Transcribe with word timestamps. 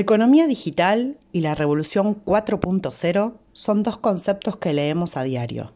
Economía 0.00 0.46
digital 0.46 1.18
y 1.32 1.40
la 1.40 1.56
revolución 1.56 2.24
4.0 2.24 3.34
son 3.50 3.82
dos 3.82 3.98
conceptos 3.98 4.56
que 4.56 4.72
leemos 4.72 5.16
a 5.16 5.24
diario. 5.24 5.72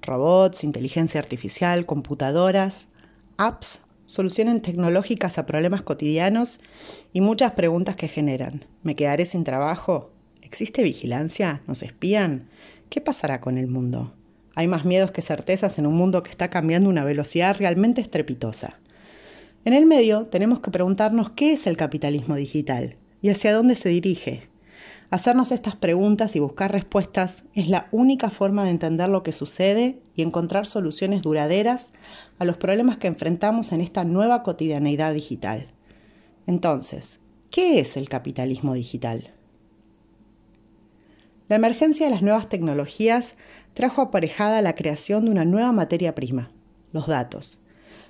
Robots, 0.00 0.64
inteligencia 0.64 1.20
artificial, 1.20 1.84
computadoras, 1.84 2.88
apps, 3.36 3.82
soluciones 4.06 4.62
tecnológicas 4.62 5.36
a 5.36 5.44
problemas 5.44 5.82
cotidianos 5.82 6.58
y 7.12 7.20
muchas 7.20 7.52
preguntas 7.52 7.96
que 7.96 8.08
generan. 8.08 8.64
¿Me 8.82 8.94
quedaré 8.94 9.26
sin 9.26 9.44
trabajo? 9.44 10.10
¿Existe 10.40 10.82
vigilancia? 10.82 11.60
¿Nos 11.66 11.82
espían? 11.82 12.48
¿Qué 12.88 13.02
pasará 13.02 13.42
con 13.42 13.58
el 13.58 13.66
mundo? 13.66 14.14
Hay 14.54 14.68
más 14.68 14.86
miedos 14.86 15.10
que 15.10 15.20
certezas 15.20 15.78
en 15.78 15.86
un 15.86 15.96
mundo 15.96 16.22
que 16.22 16.30
está 16.30 16.48
cambiando 16.48 16.88
a 16.88 16.92
una 16.92 17.04
velocidad 17.04 17.58
realmente 17.58 18.00
estrepitosa. 18.00 18.78
En 19.66 19.74
el 19.74 19.84
medio 19.84 20.28
tenemos 20.28 20.60
que 20.60 20.70
preguntarnos 20.70 21.32
qué 21.32 21.52
es 21.52 21.66
el 21.66 21.76
capitalismo 21.76 22.36
digital 22.36 22.96
y 23.24 23.30
hacia 23.30 23.54
dónde 23.54 23.74
se 23.74 23.88
dirige. 23.88 24.50
Hacernos 25.08 25.50
estas 25.50 25.76
preguntas 25.76 26.36
y 26.36 26.40
buscar 26.40 26.72
respuestas 26.72 27.42
es 27.54 27.68
la 27.68 27.88
única 27.90 28.28
forma 28.28 28.64
de 28.64 28.70
entender 28.70 29.08
lo 29.08 29.22
que 29.22 29.32
sucede 29.32 29.98
y 30.14 30.20
encontrar 30.20 30.66
soluciones 30.66 31.22
duraderas 31.22 31.88
a 32.38 32.44
los 32.44 32.58
problemas 32.58 32.98
que 32.98 33.06
enfrentamos 33.06 33.72
en 33.72 33.80
esta 33.80 34.04
nueva 34.04 34.42
cotidianeidad 34.42 35.14
digital. 35.14 35.68
Entonces, 36.46 37.18
¿qué 37.50 37.80
es 37.80 37.96
el 37.96 38.10
capitalismo 38.10 38.74
digital? 38.74 39.32
La 41.48 41.56
emergencia 41.56 42.04
de 42.04 42.12
las 42.12 42.20
nuevas 42.20 42.50
tecnologías 42.50 43.36
trajo 43.72 44.02
aparejada 44.02 44.60
la 44.60 44.74
creación 44.74 45.24
de 45.24 45.30
una 45.30 45.46
nueva 45.46 45.72
materia 45.72 46.14
prima, 46.14 46.50
los 46.92 47.06
datos. 47.06 47.58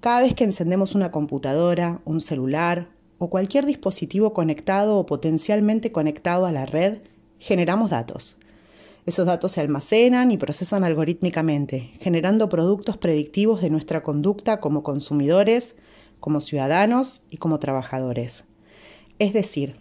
Cada 0.00 0.22
vez 0.22 0.34
que 0.34 0.42
encendemos 0.42 0.96
una 0.96 1.12
computadora, 1.12 2.00
un 2.04 2.20
celular 2.20 2.88
o 3.18 3.30
cualquier 3.30 3.66
dispositivo 3.66 4.32
conectado 4.32 4.98
o 4.98 5.06
potencialmente 5.06 5.92
conectado 5.92 6.46
a 6.46 6.52
la 6.52 6.66
red, 6.66 6.98
generamos 7.38 7.90
datos. 7.90 8.36
Esos 9.06 9.26
datos 9.26 9.52
se 9.52 9.60
almacenan 9.60 10.32
y 10.32 10.36
procesan 10.36 10.82
algorítmicamente, 10.82 11.92
generando 12.00 12.48
productos 12.48 12.96
predictivos 12.96 13.62
de 13.62 13.70
nuestra 13.70 14.02
conducta 14.02 14.60
como 14.60 14.82
consumidores, 14.82 15.76
como 16.18 16.40
ciudadanos 16.40 17.22
y 17.30 17.36
como 17.36 17.60
trabajadores. 17.60 18.44
Es 19.18 19.32
decir, 19.32 19.76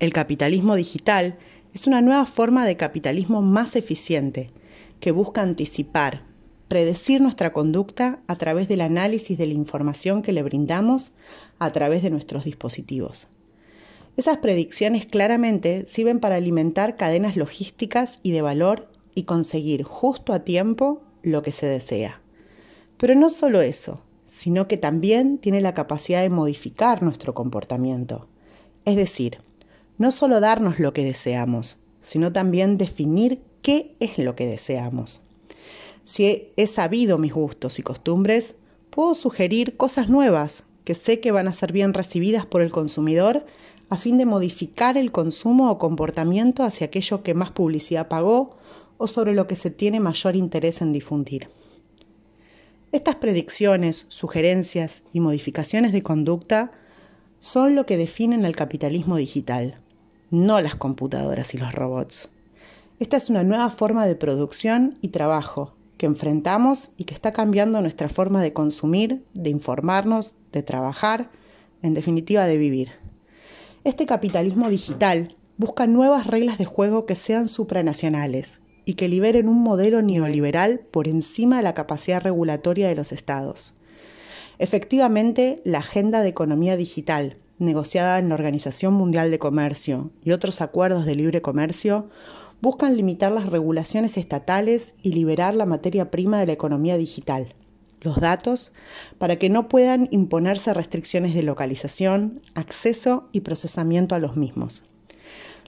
el 0.00 0.12
capitalismo 0.12 0.74
digital 0.74 1.38
es 1.72 1.86
una 1.86 2.00
nueva 2.00 2.26
forma 2.26 2.66
de 2.66 2.76
capitalismo 2.76 3.40
más 3.40 3.76
eficiente 3.76 4.50
que 4.98 5.12
busca 5.12 5.42
anticipar, 5.42 6.24
predecir 6.70 7.20
nuestra 7.20 7.52
conducta 7.52 8.20
a 8.28 8.36
través 8.36 8.68
del 8.68 8.80
análisis 8.80 9.36
de 9.36 9.48
la 9.48 9.54
información 9.54 10.22
que 10.22 10.30
le 10.30 10.44
brindamos 10.44 11.10
a 11.58 11.72
través 11.72 12.00
de 12.04 12.10
nuestros 12.10 12.44
dispositivos. 12.44 13.26
Esas 14.16 14.38
predicciones 14.38 15.04
claramente 15.04 15.84
sirven 15.88 16.20
para 16.20 16.36
alimentar 16.36 16.94
cadenas 16.94 17.34
logísticas 17.34 18.20
y 18.22 18.30
de 18.30 18.42
valor 18.42 18.88
y 19.16 19.24
conseguir 19.24 19.82
justo 19.82 20.32
a 20.32 20.44
tiempo 20.44 21.02
lo 21.24 21.42
que 21.42 21.50
se 21.50 21.66
desea. 21.66 22.20
Pero 22.98 23.16
no 23.16 23.30
solo 23.30 23.62
eso, 23.62 24.00
sino 24.28 24.68
que 24.68 24.76
también 24.76 25.38
tiene 25.38 25.60
la 25.60 25.74
capacidad 25.74 26.22
de 26.22 26.30
modificar 26.30 27.02
nuestro 27.02 27.34
comportamiento. 27.34 28.28
Es 28.84 28.94
decir, 28.94 29.38
no 29.98 30.12
solo 30.12 30.38
darnos 30.38 30.78
lo 30.78 30.92
que 30.92 31.02
deseamos, 31.02 31.78
sino 31.98 32.32
también 32.32 32.78
definir 32.78 33.42
qué 33.60 33.96
es 33.98 34.18
lo 34.18 34.36
que 34.36 34.46
deseamos. 34.46 35.20
Si 36.10 36.50
he 36.56 36.66
sabido 36.66 37.18
mis 37.18 37.32
gustos 37.32 37.78
y 37.78 37.84
costumbres, 37.84 38.56
puedo 38.90 39.14
sugerir 39.14 39.76
cosas 39.76 40.08
nuevas 40.08 40.64
que 40.82 40.96
sé 40.96 41.20
que 41.20 41.30
van 41.30 41.46
a 41.46 41.52
ser 41.52 41.70
bien 41.70 41.94
recibidas 41.94 42.46
por 42.46 42.62
el 42.62 42.72
consumidor 42.72 43.46
a 43.90 43.96
fin 43.96 44.18
de 44.18 44.26
modificar 44.26 44.96
el 44.96 45.12
consumo 45.12 45.70
o 45.70 45.78
comportamiento 45.78 46.64
hacia 46.64 46.88
aquello 46.88 47.22
que 47.22 47.34
más 47.34 47.52
publicidad 47.52 48.08
pagó 48.08 48.56
o 48.98 49.06
sobre 49.06 49.36
lo 49.36 49.46
que 49.46 49.54
se 49.54 49.70
tiene 49.70 50.00
mayor 50.00 50.34
interés 50.34 50.82
en 50.82 50.92
difundir. 50.92 51.48
Estas 52.90 53.14
predicciones, 53.14 54.06
sugerencias 54.08 55.04
y 55.12 55.20
modificaciones 55.20 55.92
de 55.92 56.02
conducta 56.02 56.72
son 57.38 57.76
lo 57.76 57.86
que 57.86 57.96
definen 57.96 58.44
el 58.44 58.56
capitalismo 58.56 59.14
digital, 59.14 59.78
no 60.32 60.60
las 60.60 60.74
computadoras 60.74 61.54
y 61.54 61.58
los 61.58 61.72
robots. 61.72 62.30
Esta 62.98 63.16
es 63.16 63.30
una 63.30 63.44
nueva 63.44 63.70
forma 63.70 64.06
de 64.06 64.16
producción 64.16 64.98
y 65.02 65.08
trabajo 65.10 65.76
que 66.00 66.06
enfrentamos 66.06 66.88
y 66.96 67.04
que 67.04 67.12
está 67.12 67.30
cambiando 67.30 67.82
nuestra 67.82 68.08
forma 68.08 68.42
de 68.42 68.54
consumir, 68.54 69.22
de 69.34 69.50
informarnos, 69.50 70.34
de 70.50 70.62
trabajar, 70.62 71.30
en 71.82 71.92
definitiva 71.92 72.46
de 72.46 72.56
vivir. 72.56 72.92
Este 73.84 74.06
capitalismo 74.06 74.70
digital 74.70 75.36
busca 75.58 75.86
nuevas 75.86 76.26
reglas 76.26 76.56
de 76.56 76.64
juego 76.64 77.04
que 77.04 77.16
sean 77.16 77.48
supranacionales 77.48 78.60
y 78.86 78.94
que 78.94 79.08
liberen 79.08 79.46
un 79.46 79.62
modelo 79.62 80.00
neoliberal 80.00 80.80
por 80.90 81.06
encima 81.06 81.58
de 81.58 81.64
la 81.64 81.74
capacidad 81.74 82.22
regulatoria 82.22 82.88
de 82.88 82.94
los 82.94 83.12
estados. 83.12 83.74
Efectivamente, 84.58 85.60
la 85.66 85.80
Agenda 85.80 86.22
de 86.22 86.30
Economía 86.30 86.78
Digital, 86.78 87.36
negociada 87.58 88.18
en 88.18 88.30
la 88.30 88.36
Organización 88.36 88.94
Mundial 88.94 89.30
de 89.30 89.38
Comercio 89.38 90.12
y 90.24 90.30
otros 90.30 90.62
acuerdos 90.62 91.04
de 91.04 91.14
libre 91.14 91.42
comercio, 91.42 92.08
buscan 92.60 92.96
limitar 92.96 93.32
las 93.32 93.46
regulaciones 93.46 94.16
estatales 94.16 94.94
y 95.02 95.12
liberar 95.12 95.54
la 95.54 95.66
materia 95.66 96.10
prima 96.10 96.38
de 96.38 96.46
la 96.46 96.52
economía 96.52 96.96
digital, 96.96 97.54
los 98.00 98.16
datos, 98.16 98.72
para 99.18 99.36
que 99.36 99.48
no 99.48 99.68
puedan 99.68 100.08
imponerse 100.10 100.74
restricciones 100.74 101.34
de 101.34 101.42
localización, 101.42 102.42
acceso 102.54 103.28
y 103.32 103.40
procesamiento 103.40 104.14
a 104.14 104.18
los 104.18 104.36
mismos. 104.36 104.84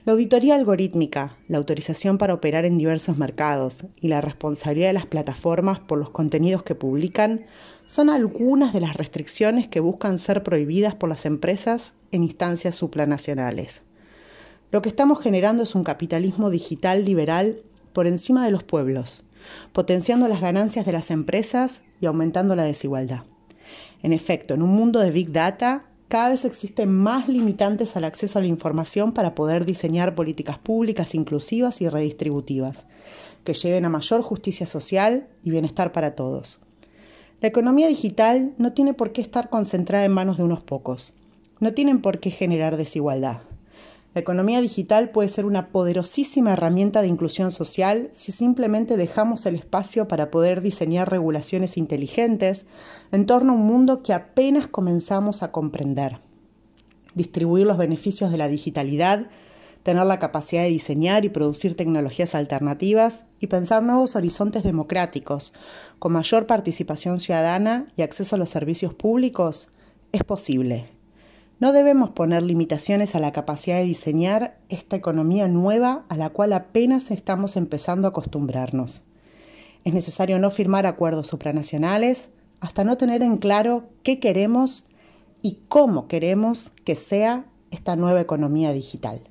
La 0.05 0.11
auditoría 0.11 0.55
algorítmica, 0.55 1.37
la 1.47 1.59
autorización 1.59 2.17
para 2.17 2.33
operar 2.33 2.65
en 2.65 2.77
diversos 2.77 3.17
mercados 3.17 3.85
y 3.95 4.09
la 4.09 4.19
responsabilidad 4.19 4.89
de 4.89 4.93
las 4.93 5.05
plataformas 5.05 5.79
por 5.79 5.97
los 5.97 6.09
contenidos 6.09 6.61
que 6.63 6.75
publican 6.75 7.45
son 7.85 8.09
algunas 8.09 8.73
de 8.73 8.81
las 8.81 8.97
restricciones 8.97 9.69
que 9.69 9.79
buscan 9.79 10.17
ser 10.17 10.43
prohibidas 10.43 10.93
por 10.93 11.07
las 11.07 11.25
empresas 11.25 11.93
en 12.11 12.23
instancias 12.23 12.75
supranacionales. 12.75 13.83
Lo 14.73 14.81
que 14.81 14.89
estamos 14.89 15.19
generando 15.19 15.61
es 15.61 15.75
un 15.75 15.83
capitalismo 15.83 16.49
digital 16.49 17.05
liberal 17.05 17.61
por 17.93 18.07
encima 18.07 18.43
de 18.43 18.49
los 18.49 18.63
pueblos, 18.63 19.21
potenciando 19.71 20.27
las 20.27 20.41
ganancias 20.41 20.83
de 20.83 20.91
las 20.91 21.11
empresas 21.11 21.83
y 22.01 22.07
aumentando 22.07 22.55
la 22.55 22.63
desigualdad. 22.63 23.21
En 24.01 24.13
efecto, 24.13 24.55
en 24.55 24.63
un 24.63 24.71
mundo 24.71 24.99
de 24.99 25.11
Big 25.11 25.31
Data, 25.31 25.85
cada 26.07 26.29
vez 26.29 26.43
existen 26.43 26.91
más 26.91 27.29
limitantes 27.29 27.95
al 27.95 28.03
acceso 28.03 28.39
a 28.39 28.41
la 28.41 28.47
información 28.47 29.11
para 29.11 29.35
poder 29.35 29.63
diseñar 29.63 30.15
políticas 30.15 30.57
públicas 30.57 31.13
inclusivas 31.13 31.79
y 31.81 31.87
redistributivas, 31.87 32.87
que 33.43 33.53
lleven 33.53 33.85
a 33.85 33.89
mayor 33.89 34.23
justicia 34.23 34.65
social 34.65 35.27
y 35.43 35.51
bienestar 35.51 35.91
para 35.91 36.15
todos. 36.15 36.57
La 37.41 37.47
economía 37.47 37.87
digital 37.89 38.55
no 38.57 38.73
tiene 38.73 38.95
por 38.95 39.11
qué 39.11 39.21
estar 39.21 39.51
concentrada 39.51 40.03
en 40.03 40.13
manos 40.13 40.37
de 40.37 40.45
unos 40.45 40.63
pocos, 40.63 41.13
no 41.59 41.75
tienen 41.75 42.01
por 42.01 42.19
qué 42.19 42.31
generar 42.31 42.75
desigualdad. 42.75 43.52
La 44.13 44.21
economía 44.21 44.61
digital 44.61 45.09
puede 45.09 45.27
ser 45.27 45.45
una 45.45 45.69
poderosísima 45.69 46.53
herramienta 46.53 47.01
de 47.01 47.07
inclusión 47.07 47.51
social 47.51 48.09
si 48.11 48.31
simplemente 48.31 48.95
dejamos 48.95 49.47
el 49.47 49.55
espacio 49.55 50.07
para 50.07 50.29
poder 50.29 50.61
diseñar 50.61 51.09
regulaciones 51.09 51.77
inteligentes 51.77 52.67
en 53.11 53.25
torno 53.25 53.53
a 53.53 53.55
un 53.55 53.65
mundo 53.65 54.03
que 54.03 54.13
apenas 54.13 54.67
comenzamos 54.67 55.41
a 55.41 55.51
comprender. 55.51 56.19
Distribuir 57.15 57.65
los 57.65 57.77
beneficios 57.77 58.31
de 58.31 58.37
la 58.37 58.47
digitalidad, 58.47 59.29
tener 59.81 60.05
la 60.05 60.19
capacidad 60.19 60.61
de 60.61 60.69
diseñar 60.69 61.25
y 61.25 61.29
producir 61.29 61.75
tecnologías 61.75 62.35
alternativas 62.35 63.25
y 63.39 63.47
pensar 63.47 63.81
nuevos 63.81 64.15
horizontes 64.15 64.61
democráticos, 64.61 65.53
con 65.97 66.13
mayor 66.13 66.45
participación 66.45 67.19
ciudadana 67.19 67.87
y 67.97 68.03
acceso 68.03 68.35
a 68.35 68.39
los 68.39 68.51
servicios 68.51 68.93
públicos, 68.93 69.69
es 70.11 70.23
posible 70.23 71.02
no 71.59 71.71
debemos 71.71 72.11
poner 72.11 72.41
limitaciones 72.41 73.15
a 73.15 73.19
la 73.19 73.31
capacidad 73.31 73.77
de 73.77 73.83
diseñar 73.83 74.57
esta 74.69 74.95
economía 74.95 75.47
nueva 75.47 76.05
a 76.09 76.17
la 76.17 76.29
cual 76.29 76.53
apenas 76.53 77.11
estamos 77.11 77.55
empezando 77.55 78.07
a 78.07 78.11
acostumbrarnos. 78.11 79.03
Es 79.83 79.93
necesario 79.93 80.39
no 80.39 80.49
firmar 80.49 80.85
acuerdos 80.85 81.27
supranacionales 81.27 82.29
hasta 82.59 82.83
no 82.83 82.97
tener 82.97 83.21
en 83.21 83.37
claro 83.37 83.89
qué 84.03 84.19
queremos 84.19 84.85
y 85.41 85.59
cómo 85.67 86.07
queremos 86.07 86.71
que 86.85 86.95
sea 86.95 87.45
esta 87.71 87.95
nueva 87.95 88.21
economía 88.21 88.71
digital. 88.71 89.21